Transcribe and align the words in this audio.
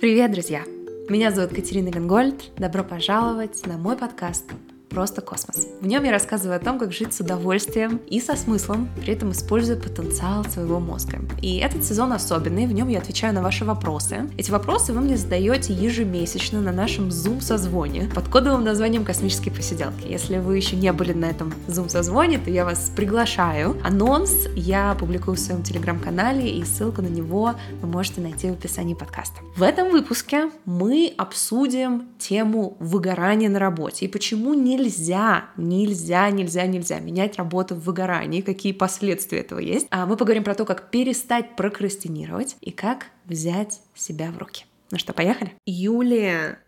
Привет, 0.00 0.30
друзья! 0.30 0.62
Меня 1.08 1.32
зовут 1.32 1.52
Катерина 1.52 1.90
Гангольд. 1.90 2.52
Добро 2.56 2.84
пожаловать 2.84 3.66
на 3.66 3.78
мой 3.78 3.96
подкаст 3.96 4.44
«Просто 4.90 5.20
космос». 5.20 5.66
В 5.80 5.86
нем 5.86 6.04
я 6.04 6.10
рассказываю 6.10 6.56
о 6.56 6.60
том, 6.60 6.78
как 6.78 6.92
жить 6.92 7.12
с 7.12 7.20
удовольствием 7.20 8.00
и 8.08 8.20
со 8.20 8.36
смыслом, 8.36 8.88
при 9.00 9.12
этом 9.12 9.32
используя 9.32 9.76
потенциал 9.76 10.44
своего 10.44 10.80
мозга. 10.80 11.18
И 11.42 11.58
этот 11.58 11.84
сезон 11.84 12.12
особенный, 12.12 12.66
в 12.66 12.72
нем 12.72 12.88
я 12.88 12.98
отвечаю 12.98 13.34
на 13.34 13.42
ваши 13.42 13.64
вопросы. 13.64 14.28
Эти 14.38 14.50
вопросы 14.50 14.92
вы 14.92 15.00
мне 15.00 15.16
задаете 15.16 15.72
ежемесячно 15.72 16.60
на 16.60 16.72
нашем 16.72 17.08
Zoom-созвоне 17.08 18.10
под 18.14 18.28
кодовым 18.28 18.64
названием 18.64 19.04
«Космические 19.04 19.54
посиделки». 19.54 20.06
Если 20.08 20.38
вы 20.38 20.56
еще 20.56 20.76
не 20.76 20.92
были 20.92 21.12
на 21.12 21.26
этом 21.26 21.52
Zoom-созвоне, 21.66 22.38
то 22.38 22.50
я 22.50 22.64
вас 22.64 22.90
приглашаю. 22.94 23.76
Анонс 23.84 24.46
я 24.54 24.96
публикую 24.98 25.36
в 25.36 25.40
своем 25.40 25.62
телеграм-канале, 25.62 26.48
и 26.50 26.64
ссылку 26.64 27.02
на 27.02 27.08
него 27.08 27.54
вы 27.82 27.88
можете 27.88 28.20
найти 28.20 28.48
в 28.48 28.54
описании 28.54 28.94
подкаста. 28.94 29.40
В 29.56 29.62
этом 29.62 29.90
выпуске 29.90 30.50
мы 30.64 31.12
обсудим 31.16 32.08
тему 32.18 32.76
выгорания 32.80 33.48
на 33.48 33.58
работе 33.58 34.06
и 34.06 34.08
почему 34.08 34.54
не 34.54 34.77
нельзя, 34.78 35.50
нельзя, 35.56 36.30
нельзя, 36.30 36.66
нельзя 36.66 37.00
менять 37.00 37.36
работу 37.36 37.74
в 37.74 37.80
выгорании, 37.80 38.40
какие 38.40 38.72
последствия 38.72 39.40
этого 39.40 39.58
есть. 39.58 39.86
А 39.90 40.06
мы 40.06 40.16
поговорим 40.16 40.44
про 40.44 40.54
то, 40.54 40.64
как 40.64 40.90
перестать 40.90 41.56
прокрастинировать 41.56 42.56
и 42.60 42.70
как 42.70 43.06
взять 43.24 43.80
себя 43.94 44.30
в 44.30 44.38
руки. 44.38 44.64
Ну 44.90 44.98
что, 44.98 45.12
поехали? 45.12 45.54
Юлия 45.66 46.60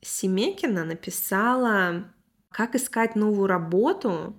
Семекина 0.00 0.84
написала, 0.84 2.04
как 2.50 2.74
искать 2.74 3.16
новую 3.16 3.46
работу, 3.46 4.34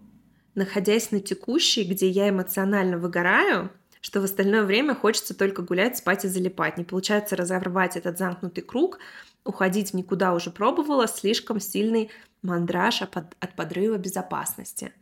находясь 0.55 1.11
на 1.11 1.19
текущей, 1.19 1.83
где 1.83 2.09
я 2.09 2.29
эмоционально 2.29 2.97
выгораю, 2.97 3.71
что 4.01 4.21
в 4.21 4.23
остальное 4.23 4.63
время 4.63 4.95
хочется 4.95 5.37
только 5.37 5.61
гулять, 5.61 5.97
спать 5.97 6.25
и 6.25 6.29
залипать. 6.29 6.77
Не 6.77 6.85
получается 6.85 7.35
разорвать 7.35 7.97
этот 7.97 8.17
замкнутый 8.17 8.63
круг, 8.63 8.99
уходить 9.43 9.93
никуда 9.93 10.33
уже 10.33 10.51
пробовала, 10.51 11.07
слишком 11.07 11.59
сильный 11.59 12.11
мандраж 12.41 13.01
от 13.01 13.55
подрыва 13.55 13.97
безопасности. 13.97 14.93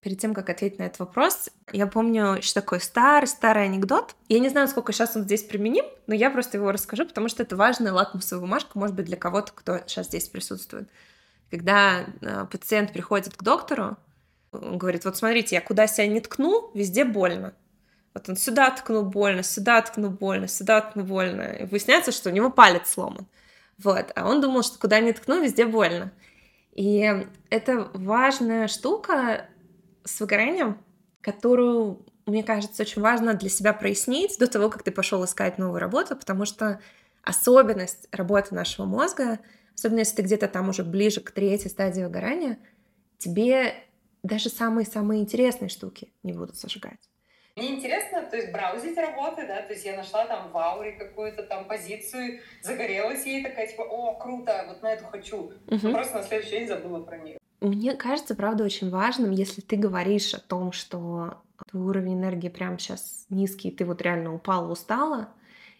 Перед 0.00 0.20
тем, 0.20 0.32
как 0.32 0.48
ответить 0.48 0.78
на 0.78 0.84
этот 0.84 1.00
вопрос, 1.00 1.50
я 1.72 1.88
помню 1.88 2.36
еще 2.36 2.52
такой 2.54 2.80
старый-старый 2.80 3.64
анекдот. 3.64 4.14
Я 4.28 4.38
не 4.38 4.48
знаю, 4.48 4.68
сколько 4.68 4.92
сейчас 4.92 5.16
он 5.16 5.24
здесь 5.24 5.42
применим, 5.42 5.84
но 6.06 6.14
я 6.14 6.30
просто 6.30 6.56
его 6.56 6.70
расскажу, 6.70 7.04
потому 7.04 7.28
что 7.28 7.42
это 7.42 7.56
важная 7.56 7.92
лакмусовая 7.92 8.42
бумажка, 8.42 8.78
может 8.78 8.94
быть, 8.94 9.06
для 9.06 9.16
кого-то, 9.16 9.52
кто 9.52 9.78
сейчас 9.86 10.06
здесь 10.06 10.28
присутствует. 10.28 10.88
Когда 11.50 12.06
э, 12.20 12.46
пациент 12.50 12.92
приходит 12.92 13.34
к 13.34 13.42
доктору, 13.42 13.96
он 14.52 14.78
говорит, 14.78 15.04
вот 15.04 15.16
смотрите, 15.16 15.56
я 15.56 15.60
куда 15.60 15.88
себя 15.88 16.06
не 16.06 16.20
ткну, 16.20 16.70
везде 16.74 17.04
больно. 17.04 17.54
Вот 18.14 18.28
он 18.28 18.36
сюда 18.36 18.70
ткнул 18.70 19.02
больно, 19.02 19.42
сюда 19.42 19.82
ткнул 19.82 20.10
больно, 20.10 20.46
сюда 20.48 20.80
ткнул 20.80 21.06
больно. 21.06 21.42
И 21.42 21.66
выясняется, 21.66 22.12
что 22.12 22.30
у 22.30 22.32
него 22.32 22.50
палец 22.50 22.88
сломан. 22.88 23.26
Вот. 23.82 24.12
А 24.14 24.28
он 24.28 24.40
думал, 24.40 24.62
что 24.62 24.78
куда 24.78 25.00
ни 25.00 25.12
ткну, 25.12 25.42
везде 25.42 25.66
больно. 25.66 26.12
И 26.72 27.26
это 27.50 27.90
важная 27.94 28.68
штука 28.68 29.48
с 30.04 30.20
выгоранием, 30.20 30.78
которую, 31.20 32.06
мне 32.26 32.42
кажется, 32.42 32.82
очень 32.82 33.02
важно 33.02 33.34
для 33.34 33.48
себя 33.48 33.72
прояснить 33.72 34.38
до 34.38 34.46
того, 34.46 34.70
как 34.70 34.82
ты 34.82 34.90
пошел 34.90 35.24
искать 35.24 35.58
новую 35.58 35.80
работу, 35.80 36.16
потому 36.16 36.44
что 36.44 36.80
особенность 37.22 38.08
работы 38.12 38.54
нашего 38.54 38.86
мозга, 38.86 39.40
особенно 39.74 40.00
если 40.00 40.16
ты 40.16 40.22
где-то 40.22 40.48
там 40.48 40.68
уже 40.68 40.84
ближе 40.84 41.20
к 41.20 41.30
третьей 41.30 41.70
стадии 41.70 42.02
выгорания, 42.02 42.58
тебе 43.18 43.74
даже 44.22 44.48
самые-самые 44.48 45.22
интересные 45.22 45.68
штуки 45.68 46.12
не 46.22 46.32
будут 46.32 46.56
зажигать. 46.56 47.07
Мне 47.58 47.74
интересно, 47.74 48.22
то 48.22 48.36
есть 48.36 48.52
браузить 48.52 48.96
работы, 48.96 49.46
да, 49.46 49.62
то 49.62 49.72
есть 49.72 49.84
я 49.84 49.96
нашла 49.96 50.26
там 50.26 50.50
в 50.52 50.56
ауре 50.56 50.92
какую-то 50.92 51.42
там 51.42 51.66
позицию, 51.66 52.40
загорелась 52.62 53.26
ей 53.26 53.42
такая, 53.42 53.66
типа, 53.66 53.82
о, 53.82 54.14
круто, 54.14 54.64
вот 54.68 54.80
на 54.82 54.92
эту 54.92 55.04
хочу. 55.06 55.52
Угу. 55.66 55.90
Просто 55.90 56.18
на 56.18 56.22
следующий 56.22 56.50
день 56.52 56.68
забыла 56.68 57.02
про 57.02 57.18
нее. 57.18 57.38
Мне 57.60 57.94
кажется, 57.94 58.36
правда, 58.36 58.62
очень 58.62 58.90
важным, 58.90 59.32
если 59.32 59.60
ты 59.60 59.76
говоришь 59.76 60.32
о 60.34 60.40
том, 60.40 60.70
что 60.70 61.42
твой 61.68 61.82
уровень 61.82 62.14
энергии 62.14 62.48
прямо 62.48 62.78
сейчас 62.78 63.26
низкий, 63.30 63.72
ты 63.72 63.84
вот 63.84 64.00
реально 64.00 64.32
упала, 64.32 64.70
устала, 64.70 65.30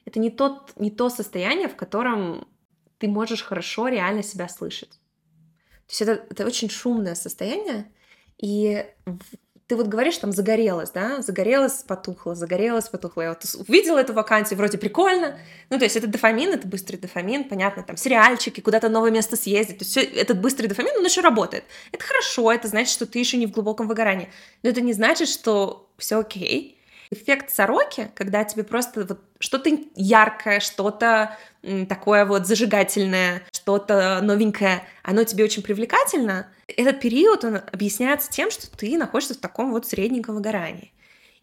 это 0.04 0.18
не, 0.18 0.30
тот, 0.30 0.72
не 0.76 0.90
то 0.90 1.08
состояние, 1.08 1.68
в 1.68 1.76
котором 1.76 2.48
ты 2.98 3.06
можешь 3.06 3.42
хорошо 3.42 3.86
реально 3.86 4.24
себя 4.24 4.48
слышать. 4.48 4.90
То 5.86 5.90
есть 5.90 6.02
это, 6.02 6.26
это 6.28 6.44
очень 6.44 6.68
шумное 6.68 7.14
состояние, 7.14 7.90
и 8.38 8.84
ты 9.68 9.76
вот 9.76 9.86
говоришь, 9.86 10.16
там, 10.16 10.32
загорелась, 10.32 10.90
да, 10.90 11.20
загорелась, 11.20 11.84
потухла, 11.86 12.34
загорелась, 12.34 12.88
потухла. 12.88 13.22
Я 13.22 13.28
вот 13.28 13.44
увидела 13.68 13.98
эту 13.98 14.14
вакансию, 14.14 14.56
вроде 14.56 14.78
прикольно. 14.78 15.38
Ну, 15.68 15.78
то 15.78 15.84
есть 15.84 15.94
это 15.94 16.06
дофамин, 16.06 16.54
это 16.54 16.66
быстрый 16.66 16.96
дофамин, 16.96 17.44
понятно, 17.44 17.82
там, 17.82 17.98
сериальчики, 17.98 18.62
куда-то 18.62 18.88
новое 18.88 19.10
место 19.10 19.36
съездить. 19.36 19.78
То 19.78 19.84
есть 19.84 19.90
все, 19.90 20.02
этот 20.04 20.40
быстрый 20.40 20.68
дофамин, 20.68 20.96
он 20.96 21.04
еще 21.04 21.20
работает. 21.20 21.64
Это 21.92 22.02
хорошо, 22.02 22.50
это 22.50 22.66
значит, 22.66 22.90
что 22.90 23.04
ты 23.04 23.18
еще 23.18 23.36
не 23.36 23.46
в 23.46 23.50
глубоком 23.50 23.88
выгорании. 23.88 24.30
Но 24.62 24.70
это 24.70 24.80
не 24.80 24.94
значит, 24.94 25.28
что 25.28 25.90
все 25.98 26.18
окей, 26.18 26.77
Эффект 27.10 27.50
сороки, 27.50 28.10
когда 28.14 28.44
тебе 28.44 28.64
просто 28.64 29.04
вот 29.04 29.20
что-то 29.38 29.70
яркое, 29.94 30.60
что-то 30.60 31.36
такое 31.88 32.26
вот 32.26 32.46
зажигательное, 32.46 33.42
что-то 33.52 34.20
новенькое, 34.22 34.84
оно 35.02 35.24
тебе 35.24 35.44
очень 35.44 35.62
привлекательно, 35.62 36.48
этот 36.66 37.00
период, 37.00 37.44
он 37.44 37.60
объясняется 37.72 38.30
тем, 38.30 38.50
что 38.50 38.70
ты 38.70 38.98
находишься 38.98 39.34
в 39.34 39.38
таком 39.38 39.70
вот 39.72 39.86
средненьком 39.86 40.34
выгорании. 40.34 40.92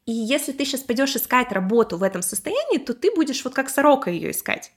И 0.06 0.12
если 0.12 0.52
ты 0.52 0.66
сейчас 0.66 0.82
пойдешь 0.82 1.16
искать 1.16 1.52
работу 1.52 1.98
в 1.98 2.04
этом 2.04 2.22
состоянии, 2.22 2.78
то 2.78 2.94
ты 2.94 3.14
будешь 3.16 3.44
вот 3.44 3.56
как 3.56 3.70
сорока 3.70 4.12
ее 4.12 4.32
искать. 4.32 4.72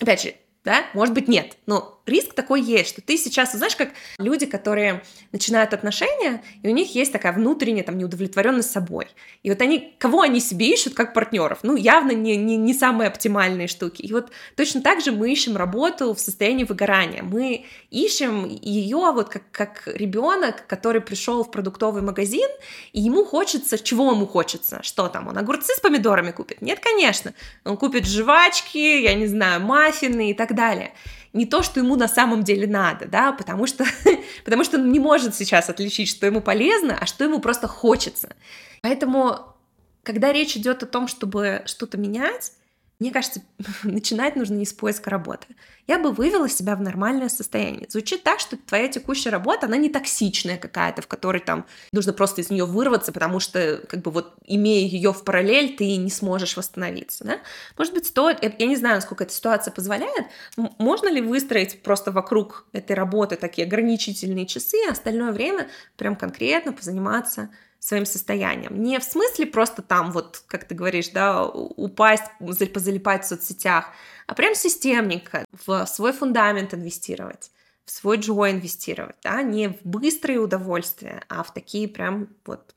Опять 0.00 0.22
же, 0.22 0.34
да, 0.62 0.84
может 0.92 1.14
быть, 1.14 1.26
нет, 1.26 1.56
но 1.64 1.97
риск 2.08 2.34
такой 2.34 2.62
есть, 2.62 2.90
что 2.90 3.00
ты 3.00 3.16
сейчас, 3.16 3.52
знаешь, 3.52 3.76
как 3.76 3.90
люди, 4.18 4.46
которые 4.46 5.02
начинают 5.32 5.72
отношения, 5.74 6.42
и 6.62 6.68
у 6.68 6.72
них 6.72 6.94
есть 6.94 7.12
такая 7.12 7.32
внутренняя 7.32 7.84
там 7.84 7.98
неудовлетворенность 7.98 8.70
собой. 8.70 9.08
И 9.42 9.50
вот 9.50 9.60
они, 9.60 9.94
кого 9.98 10.22
они 10.22 10.40
себе 10.40 10.72
ищут 10.72 10.94
как 10.94 11.14
партнеров? 11.14 11.60
Ну, 11.62 11.76
явно 11.76 12.12
не, 12.12 12.36
не, 12.36 12.56
не 12.56 12.74
самые 12.74 13.08
оптимальные 13.08 13.68
штуки. 13.68 14.02
И 14.02 14.12
вот 14.12 14.30
точно 14.56 14.80
так 14.80 15.00
же 15.00 15.12
мы 15.12 15.30
ищем 15.32 15.56
работу 15.56 16.14
в 16.14 16.20
состоянии 16.20 16.64
выгорания. 16.64 17.22
Мы 17.22 17.66
ищем 17.90 18.46
ее 18.46 19.12
вот 19.12 19.28
как, 19.28 19.42
как 19.50 19.82
ребенок, 19.86 20.66
который 20.66 21.00
пришел 21.00 21.44
в 21.44 21.50
продуктовый 21.50 22.02
магазин, 22.02 22.48
и 22.92 23.00
ему 23.00 23.24
хочется, 23.24 23.78
чего 23.78 24.10
ему 24.12 24.26
хочется? 24.26 24.82
Что 24.82 25.08
там, 25.08 25.28
он 25.28 25.38
огурцы 25.38 25.74
с 25.74 25.80
помидорами 25.80 26.30
купит? 26.30 26.62
Нет, 26.62 26.80
конечно. 26.80 27.34
Он 27.64 27.76
купит 27.76 28.06
жвачки, 28.06 29.02
я 29.02 29.14
не 29.14 29.26
знаю, 29.26 29.60
маффины 29.60 30.30
и 30.30 30.34
так 30.34 30.54
далее 30.54 30.92
не 31.32 31.46
то, 31.46 31.62
что 31.62 31.80
ему 31.80 31.96
на 31.96 32.08
самом 32.08 32.42
деле 32.42 32.66
надо, 32.66 33.06
да, 33.06 33.32
потому 33.32 33.66
что, 33.66 33.84
потому 34.44 34.64
что 34.64 34.78
он 34.78 34.90
не 34.90 34.98
может 34.98 35.34
сейчас 35.34 35.68
отличить, 35.68 36.08
что 36.08 36.26
ему 36.26 36.40
полезно, 36.40 36.96
а 36.98 37.06
что 37.06 37.24
ему 37.24 37.40
просто 37.40 37.68
хочется. 37.68 38.34
Поэтому, 38.82 39.54
когда 40.02 40.32
речь 40.32 40.56
идет 40.56 40.82
о 40.82 40.86
том, 40.86 41.08
чтобы 41.08 41.62
что-то 41.66 41.98
менять, 41.98 42.52
мне 42.98 43.12
кажется, 43.12 43.42
начинать 43.84 44.36
нужно 44.36 44.54
не 44.54 44.66
с 44.66 44.72
поиска 44.72 45.10
работы. 45.10 45.46
Я 45.86 45.98
бы 45.98 46.10
вывела 46.10 46.48
себя 46.48 46.74
в 46.76 46.80
нормальное 46.80 47.28
состояние. 47.28 47.86
Звучит 47.88 48.22
так, 48.22 48.40
что 48.40 48.56
твоя 48.56 48.88
текущая 48.88 49.30
работа, 49.30 49.66
она 49.66 49.76
не 49.76 49.88
токсичная 49.88 50.58
какая-то, 50.58 51.02
в 51.02 51.06
которой 51.06 51.40
там 51.40 51.64
нужно 51.92 52.12
просто 52.12 52.40
из 52.40 52.50
нее 52.50 52.66
вырваться, 52.66 53.12
потому 53.12 53.40
что, 53.40 53.82
как 53.88 54.02
бы 54.02 54.10
вот, 54.10 54.34
имея 54.44 54.86
ее 54.86 55.12
в 55.12 55.24
параллель, 55.24 55.76
ты 55.76 55.96
не 55.96 56.10
сможешь 56.10 56.56
восстановиться, 56.56 57.24
да? 57.24 57.38
Может 57.76 57.94
быть, 57.94 58.06
стоит, 58.06 58.38
я 58.42 58.66
не 58.66 58.76
знаю, 58.76 58.96
насколько 58.96 59.24
эта 59.24 59.32
ситуация 59.32 59.72
позволяет, 59.72 60.26
можно 60.56 61.08
ли 61.08 61.20
выстроить 61.20 61.82
просто 61.82 62.10
вокруг 62.10 62.66
этой 62.72 62.96
работы 62.96 63.36
такие 63.36 63.66
ограничительные 63.66 64.46
часы, 64.46 64.76
а 64.88 64.92
остальное 64.92 65.32
время 65.32 65.68
прям 65.96 66.16
конкретно 66.16 66.72
позаниматься 66.72 67.50
своим 67.78 68.06
состоянием. 68.06 68.82
Не 68.82 68.98
в 68.98 69.04
смысле 69.04 69.46
просто 69.46 69.82
там, 69.82 70.10
вот, 70.12 70.42
как 70.46 70.64
ты 70.64 70.74
говоришь, 70.74 71.08
да, 71.08 71.44
упасть, 71.46 72.24
позалипать 72.38 73.24
в 73.24 73.28
соцсетях, 73.28 73.92
а 74.26 74.34
прям 74.34 74.54
системненько 74.54 75.44
в 75.64 75.86
свой 75.86 76.12
фундамент 76.12 76.74
инвестировать, 76.74 77.50
в 77.84 77.90
свой 77.90 78.18
джой 78.18 78.52
инвестировать, 78.52 79.16
да, 79.22 79.42
не 79.42 79.68
в 79.68 79.80
быстрые 79.84 80.40
удовольствия, 80.40 81.22
а 81.28 81.42
в 81.42 81.54
такие 81.54 81.88
прям 81.88 82.28
вот, 82.44 82.74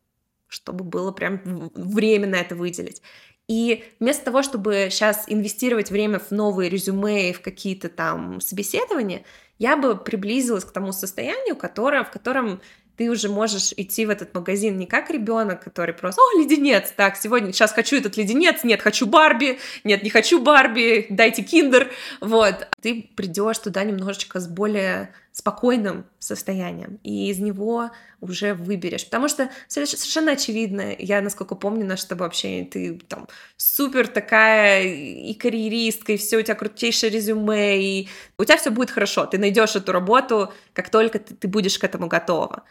чтобы 0.48 0.84
было 0.84 1.12
прям 1.12 1.42
время 1.74 2.28
на 2.28 2.36
это 2.36 2.56
выделить. 2.56 3.02
И 3.48 3.84
вместо 4.00 4.26
того, 4.26 4.44
чтобы 4.44 4.88
сейчас 4.90 5.26
инвестировать 5.28 5.92
время 5.92 6.20
в 6.20 6.32
новые 6.32 6.70
резюме 6.70 7.32
и 7.32 7.34
в 7.34 7.42
какие-то 7.42 7.90
там 7.90 8.40
собеседования, 8.40 9.26
я 9.58 9.76
бы 9.76 9.98
приблизилась 9.98 10.64
к 10.64 10.72
тому 10.72 10.94
состоянию, 10.94 11.56
которое, 11.56 12.04
в 12.04 12.12
котором 12.12 12.62
ты 13.02 13.10
уже 13.10 13.30
можешь 13.30 13.74
идти 13.78 14.06
в 14.06 14.12
этот 14.12 14.36
магазин 14.36 14.78
не 14.78 14.86
как 14.86 15.10
ребенок, 15.10 15.64
который 15.64 15.96
просто, 15.96 16.22
о, 16.22 16.40
леденец, 16.40 16.94
так, 16.96 17.18
сегодня, 17.18 17.52
сейчас 17.52 17.72
хочу 17.72 17.96
этот 17.96 18.16
леденец, 18.16 18.64
нет, 18.64 18.80
хочу 18.80 19.08
Барби, 19.08 19.58
нет, 19.84 20.04
не 20.04 20.12
хочу 20.12 20.40
Барби, 20.40 21.08
дайте 21.10 21.42
киндер, 21.42 21.90
вот. 22.20 22.68
Ты 22.80 23.10
придешь 23.16 23.58
туда 23.58 23.84
немножечко 23.84 24.40
с 24.40 24.48
более 24.48 25.16
спокойным 25.32 26.06
состоянием, 26.20 27.00
и 27.04 27.32
из 27.32 27.40
него 27.40 27.90
уже 28.20 28.54
выберешь. 28.54 29.06
Потому 29.06 29.28
что 29.30 29.50
совершенно 29.68 30.34
очевидно, 30.34 30.94
я, 31.00 31.22
насколько 31.22 31.56
помню, 31.56 31.84
наше 31.84 32.04
с 32.04 32.06
тобой 32.06 32.30
ты 32.30 33.00
там 33.08 33.28
супер 33.58 34.08
такая 34.08 34.84
и 34.84 35.34
карьеристка, 35.34 36.12
и 36.12 36.18
все 36.18 36.38
у 36.38 36.42
тебя 36.44 36.54
крутейшее 36.54 37.10
резюме, 37.10 37.82
и 37.82 38.10
у 38.38 38.44
тебя 38.44 38.58
все 38.58 38.70
будет 38.70 38.92
хорошо, 38.92 39.26
ты 39.26 39.40
найдешь 39.40 39.76
эту 39.76 39.92
работу, 39.92 40.54
как 40.74 40.92
только 40.92 41.18
ты, 41.18 41.34
ты 41.34 41.48
будешь 41.48 41.80
к 41.80 41.84
этому 41.84 42.08
готова. 42.08 42.64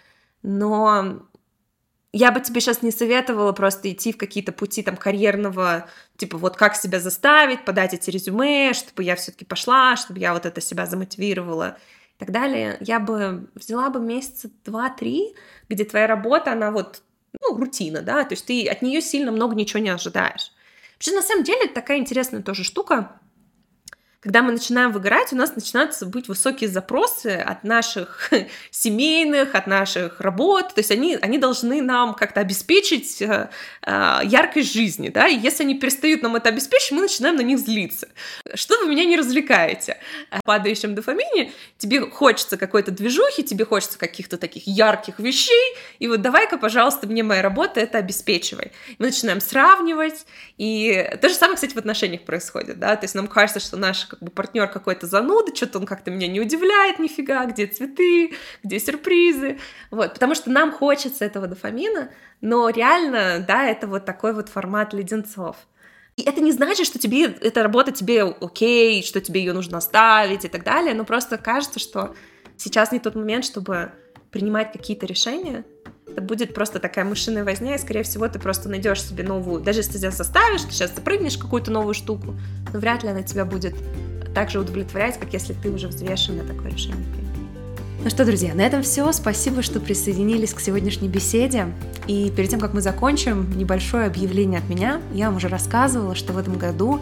Но 0.43 1.23
я 2.13 2.33
бы 2.33 2.41
тебе 2.41 2.61
сейчас 2.61 2.83
не 2.83 2.91
советовала 2.91 3.53
просто 3.53 3.91
идти 3.93 4.13
в 4.13 4.17
какие-то 4.17 4.53
пути 4.53 4.83
там 4.83 4.97
карьерного, 4.97 5.89
типа 6.17 6.39
вот 6.39 6.57
как 6.57 6.75
себя 6.75 6.99
заставить, 6.99 7.65
подать 7.65 7.95
эти 7.95 8.11
резюме, 8.11 8.73
чтобы 8.75 9.05
я 9.05 9.15
все-таки 9.17 9.45
пошла, 9.45 9.97
чтобы 9.97 10.19
я 10.19 10.35
вот 10.35 10.45
это 10.45 10.61
себя 10.61 10.87
замотивировала 10.87 11.79
и 12.17 12.19
так 12.19 12.33
далее, 12.33 12.77
я 12.81 12.99
бы 12.99 13.49
взяла 13.55 13.91
бы 13.91 14.01
месяца 14.01 14.51
два-три, 14.65 15.35
где 15.69 15.85
твоя 15.85 16.07
работа, 16.07 16.53
она 16.53 16.71
вот, 16.71 17.03
ну, 17.41 17.57
рутина, 17.57 18.03
да, 18.03 18.25
то 18.25 18.33
есть 18.35 18.45
ты 18.45 18.67
от 18.67 18.83
нее 18.83 19.01
сильно 19.01 19.31
много 19.31 19.55
ничего 19.55 19.81
не 19.81 19.91
ожидаешь. 19.91 20.53
Вообще, 20.95 21.15
на 21.15 21.23
самом 21.23 21.45
деле, 21.45 21.67
такая 21.69 21.99
интересная 21.99 22.43
тоже 22.43 22.65
штука, 22.65 23.21
когда 24.21 24.43
мы 24.43 24.53
начинаем 24.53 24.93
выгорать, 24.93 25.33
у 25.33 25.37
нас 25.37 25.57
начинаются 25.57 26.05
быть 26.05 26.29
высокие 26.29 26.69
запросы 26.69 27.29
от 27.39 27.65
наших 27.65 28.31
семейных, 28.71 29.55
от 29.55 29.67
наших 29.67 30.21
работ, 30.21 30.75
то 30.75 30.81
есть 30.81 30.91
они, 30.91 31.17
они 31.17 31.39
должны 31.39 31.81
нам 31.81 32.13
как-то 32.15 32.41
обеспечить 32.41 33.23
э, 33.23 33.49
э, 33.83 34.21
яркость 34.25 34.75
жизни, 34.75 35.09
да, 35.09 35.27
и 35.27 35.39
если 35.39 35.63
они 35.63 35.75
перестают 35.79 36.23
нам 36.23 36.37
это 36.37 36.51
обеспечить, 36.51 36.93
мы 36.93 37.01
начинаем 37.01 37.37
на 37.37 37.41
них 37.41 37.59
злиться. 37.59 38.09
Что 38.55 38.79
вы 38.81 38.91
меня 38.91 39.07
не 39.07 39.17
развлекаете? 39.17 39.97
В 40.31 40.45
падающем 40.45 40.95
дофамине 40.95 41.53
тебе 41.79 42.03
хочется 42.03 42.59
какой-то 42.59 42.91
движухи, 42.91 43.43
тебе 43.43 43.65
хочется 43.65 43.99
каких-то 43.99 44.37
таких 44.37 44.67
ярких 44.67 45.19
вещей, 45.19 45.75
и 45.99 46.09
вот 46.09 46.21
давай-ка, 46.21 46.59
пожалуйста, 46.59 47.07
мне 47.07 47.23
моя 47.23 47.41
работа 47.41 47.81
это 47.81 47.97
обеспечивай. 47.97 48.73
Мы 48.99 49.07
начинаем 49.07 49.41
сравнивать, 49.41 50.27
и 50.59 51.11
то 51.23 51.31
же 51.31 51.35
самое, 51.35 51.55
кстати, 51.55 51.73
в 51.73 51.79
отношениях 51.79 52.23
происходит, 52.23 52.79
да, 52.79 52.97
то 52.97 53.05
есть 53.05 53.15
нам 53.15 53.27
кажется, 53.27 53.61
что 53.61 53.79
наш 53.79 54.10
как 54.11 54.21
бы 54.21 54.31
партнер 54.31 54.69
какой-то 54.69 55.07
зануда, 55.07 55.55
что-то 55.55 55.79
он 55.79 55.87
как-то 55.87 56.11
меня 56.11 56.27
не 56.27 56.41
удивляет 56.41 56.99
нифига, 56.99 57.45
где 57.47 57.67
цветы, 57.67 58.35
где 58.62 58.81
сюрпризы, 58.81 59.59
вот, 59.91 60.15
потому 60.15 60.35
что 60.35 60.51
нам 60.51 60.73
хочется 60.73 61.25
этого 61.25 61.47
дофамина, 61.47 62.11
но 62.41 62.69
реально, 62.69 63.45
да, 63.47 63.67
это 63.67 63.87
вот 63.87 64.05
такой 64.05 64.35
вот 64.35 64.49
формат 64.49 64.93
леденцов. 64.93 65.57
И 66.17 66.23
это 66.23 66.41
не 66.41 66.53
значит, 66.53 66.87
что 66.87 66.99
тебе 66.99 67.27
эта 67.27 67.62
работа 67.62 67.93
тебе 67.93 68.25
окей, 68.25 69.03
что 69.03 69.21
тебе 69.21 69.41
ее 69.41 69.53
нужно 69.53 69.79
оставить 69.79 70.45
и 70.45 70.49
так 70.49 70.65
далее, 70.65 70.93
но 70.95 71.05
просто 71.05 71.39
кажется, 71.39 71.79
что 71.79 72.15
сейчас 72.57 72.93
не 72.93 72.99
тот 72.99 73.15
момент, 73.15 73.45
чтобы 73.45 73.93
принимать 74.31 74.73
какие-то 74.73 75.07
решения, 75.07 75.65
это 76.12 76.23
будет 76.23 76.55
просто 76.55 76.79
такая 76.79 77.05
мышиная 77.05 77.45
возня, 77.45 77.75
и, 77.75 77.79
скорее 77.79 78.03
всего, 78.03 78.29
ты 78.29 78.39
просто 78.39 78.69
найдешь 78.69 79.03
себе 79.03 79.25
новую, 79.25 79.62
даже 79.62 79.81
если 79.81 79.93
ты 79.93 79.99
себя 79.99 80.11
заставишь, 80.11 80.62
ты 80.62 80.73
сейчас 80.73 80.95
запрыгнешь 80.95 81.39
какую-то 81.39 81.71
новую 81.71 81.95
штуку, 81.95 82.35
но 82.73 82.79
вряд 82.79 83.03
ли 83.03 83.11
она 83.11 83.23
тебя 83.23 83.45
будет 83.45 83.75
так 84.35 84.51
же 84.51 84.61
удовлетворять, 84.61 85.19
как 85.19 85.33
если 85.33 85.55
ты 85.55 85.71
уже 85.71 85.89
взвешенно 85.89 86.45
такое 86.45 86.71
решение 86.71 87.05
принял. 87.12 87.30
Ну 88.02 88.08
что, 88.08 88.25
друзья, 88.25 88.55
на 88.55 88.62
этом 88.62 88.82
все. 88.82 89.12
Спасибо, 89.12 89.61
что 89.61 89.79
присоединились 89.79 90.55
к 90.55 90.61
сегодняшней 90.61 91.08
беседе. 91.08 91.67
И 92.06 92.32
перед 92.35 92.49
тем, 92.49 92.58
как 92.58 92.73
мы 92.73 92.81
закончим, 92.81 93.50
небольшое 93.58 94.06
объявление 94.06 94.58
от 94.58 94.70
меня. 94.70 95.02
Я 95.12 95.26
вам 95.26 95.37
уже 95.37 95.49
рассказывала, 95.49 96.14
что 96.14 96.32
в 96.32 96.38
этом 96.38 96.56
году 96.56 97.00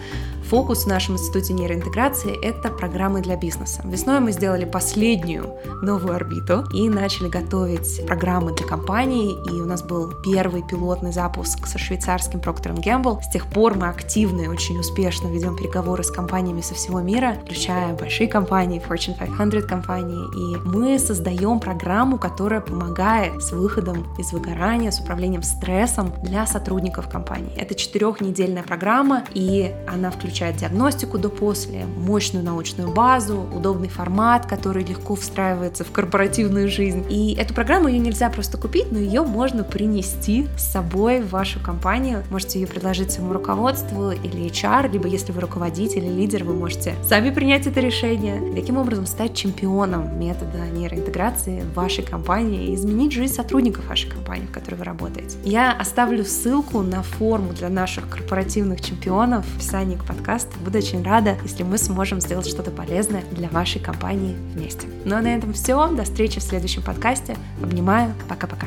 фокус 0.48 0.84
в 0.84 0.88
нашем 0.88 1.14
институте 1.14 1.52
нейроинтеграции— 1.52 2.36
это 2.44 2.70
программы 2.70 3.20
для 3.20 3.36
бизнеса. 3.36 3.82
Весной 3.84 4.18
мы 4.18 4.32
сделали 4.32 4.64
последнюю 4.64 5.54
новую 5.82 6.16
орбиту 6.16 6.64
и 6.74 6.88
начали 6.88 7.28
готовить 7.28 8.04
программы 8.06 8.52
для 8.56 8.66
компаний. 8.66 9.38
И 9.46 9.52
у 9.52 9.66
нас 9.66 9.82
был 9.84 10.12
первый 10.24 10.64
пилотный 10.66 11.12
запуск 11.12 11.66
со 11.68 11.78
швейцарским 11.78 12.40
Procter 12.40 12.74
Gamble. 12.74 13.22
С 13.22 13.30
тех 13.30 13.46
пор 13.46 13.76
мы 13.76 13.88
активно 13.88 14.40
и 14.40 14.48
очень 14.48 14.78
успешно 14.78 15.28
ведем 15.28 15.56
переговоры 15.56 16.02
с 16.02 16.10
компаниями 16.10 16.60
со 16.60 16.74
всего 16.74 17.00
мира, 17.00 17.36
включая 17.44 17.94
большие 17.94 18.28
компании, 18.28 18.82
Fortune 18.84 19.16
500 19.16 19.64
компании. 19.64 20.24
И 20.34 20.56
мы 20.66 20.87
создаем 20.96 21.60
программу, 21.60 22.18
которая 22.18 22.60
помогает 22.60 23.42
с 23.42 23.52
выходом 23.52 24.06
из 24.16 24.32
выгорания, 24.32 24.90
с 24.90 25.00
управлением 25.00 25.42
стрессом 25.42 26.12
для 26.22 26.46
сотрудников 26.46 27.08
компании. 27.08 27.52
Это 27.56 27.74
четырехнедельная 27.74 28.62
программа, 28.62 29.24
и 29.34 29.74
она 29.86 30.10
включает 30.10 30.56
диагностику 30.56 31.18
до-после, 31.18 31.84
мощную 31.84 32.44
научную 32.44 32.92
базу, 32.92 33.46
удобный 33.54 33.88
формат, 33.88 34.46
который 34.46 34.84
легко 34.84 35.16
встраивается 35.16 35.84
в 35.84 35.90
корпоративную 35.90 36.68
жизнь. 36.68 37.04
И 37.10 37.34
эту 37.34 37.54
программу 37.54 37.88
ее 37.88 37.98
нельзя 37.98 38.30
просто 38.30 38.56
купить, 38.56 38.92
но 38.92 38.98
ее 38.98 39.22
можно 39.22 39.64
принести 39.64 40.46
с 40.56 40.62
собой 40.72 41.20
в 41.20 41.30
вашу 41.30 41.60
компанию. 41.60 42.22
Можете 42.30 42.60
ее 42.60 42.66
предложить 42.66 43.10
своему 43.10 43.32
руководству 43.32 44.10
или 44.10 44.46
HR, 44.50 44.90
либо 44.90 45.08
если 45.08 45.32
вы 45.32 45.40
руководитель 45.40 46.04
или 46.04 46.12
лидер, 46.12 46.44
вы 46.44 46.54
можете 46.54 46.94
сами 47.04 47.30
принять 47.30 47.66
это 47.66 47.80
решение. 47.80 48.54
Таким 48.54 48.76
образом 48.76 49.06
стать 49.06 49.34
чемпионом 49.34 50.18
метода 50.18 50.68
нейроинтеграции 50.78 51.62
в 51.62 51.74
вашей 51.74 52.04
компании 52.04 52.68
и 52.68 52.74
изменить 52.74 53.12
жизнь 53.12 53.34
сотрудников 53.34 53.86
вашей 53.86 54.10
компании, 54.10 54.46
в 54.46 54.52
которой 54.52 54.76
вы 54.76 54.84
работаете. 54.84 55.36
Я 55.44 55.72
оставлю 55.72 56.24
ссылку 56.24 56.82
на 56.82 57.02
форму 57.02 57.52
для 57.52 57.68
наших 57.68 58.08
корпоративных 58.08 58.80
чемпионов 58.80 59.46
в 59.46 59.56
описании 59.56 59.96
к 59.96 60.04
подкасту. 60.04 60.58
Буду 60.64 60.78
очень 60.78 61.02
рада, 61.02 61.36
если 61.42 61.62
мы 61.62 61.78
сможем 61.78 62.20
сделать 62.20 62.48
что-то 62.48 62.70
полезное 62.70 63.22
для 63.32 63.48
вашей 63.48 63.80
компании 63.80 64.36
вместе. 64.54 64.86
Ну 65.04 65.16
а 65.16 65.22
на 65.22 65.34
этом 65.34 65.52
все. 65.52 65.88
До 65.88 66.04
встречи 66.04 66.40
в 66.40 66.42
следующем 66.42 66.82
подкасте. 66.82 67.36
Обнимаю. 67.62 68.12
Пока-пока. 68.28 68.66